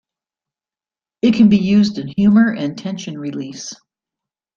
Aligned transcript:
It 1.21 1.35
can 1.35 1.49
be 1.49 1.57
used 1.59 1.99
in 1.99 2.07
humor 2.07 2.51
and 2.51 2.75
tension 2.75 3.19
release. 3.19 3.71